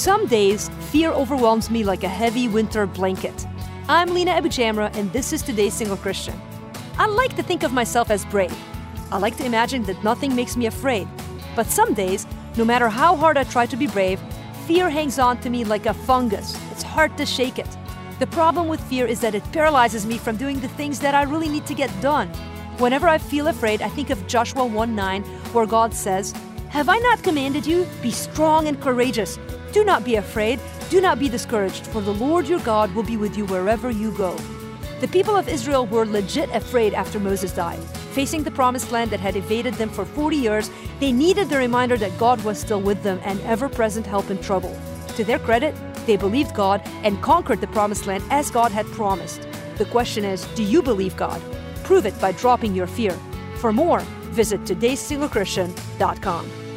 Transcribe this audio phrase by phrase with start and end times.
[0.00, 3.46] Some days, fear overwhelms me like a heavy winter blanket.
[3.86, 6.40] I'm Lina AbuJamra, and this is today's Single Christian.
[6.96, 8.58] I like to think of myself as brave.
[9.12, 11.06] I like to imagine that nothing makes me afraid.
[11.54, 12.26] But some days,
[12.56, 14.18] no matter how hard I try to be brave,
[14.66, 16.58] fear hangs on to me like a fungus.
[16.70, 17.68] It's hard to shake it.
[18.20, 21.24] The problem with fear is that it paralyzes me from doing the things that I
[21.24, 22.28] really need to get done.
[22.78, 25.22] Whenever I feel afraid, I think of Joshua 1 9,
[25.52, 26.32] where God says,
[26.70, 27.86] Have I not commanded you?
[28.00, 29.38] Be strong and courageous.
[29.72, 30.58] Do not be afraid.
[30.88, 34.10] Do not be discouraged, for the Lord your God will be with you wherever you
[34.12, 34.36] go.
[35.00, 37.78] The people of Israel were legit afraid after Moses died.
[38.12, 41.96] Facing the promised land that had evaded them for 40 years, they needed the reminder
[41.96, 44.76] that God was still with them and ever present help in trouble.
[45.16, 45.74] To their credit,
[46.06, 49.46] they believed God and conquered the promised land as God had promised.
[49.76, 51.40] The question is do you believe God?
[51.84, 53.16] Prove it by dropping your fear.
[53.56, 54.00] For more,
[54.32, 56.69] visit today'ssinglechristian.com.